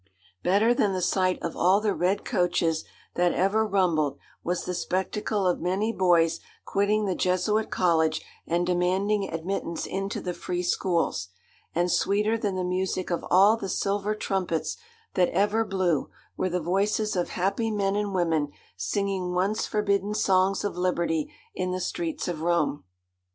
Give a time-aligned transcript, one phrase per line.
[0.41, 5.45] Better than the sight of all the red coaches that ever rumbled was the spectacle
[5.45, 11.27] of many boys quitting the Jesuit college and demanding admittance into the free schools;
[11.75, 14.75] and sweeter than the music of all the silver trumpets
[15.13, 20.63] that ever blew were the voices of happy men and women singing once forbidden songs
[20.63, 22.85] of liberty in the streets of Rome.